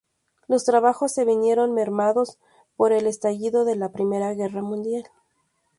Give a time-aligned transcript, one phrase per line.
[0.47, 2.39] Los trabajos se vieron mermados
[2.75, 5.03] por el estallido de la Primera Guerra Mundial.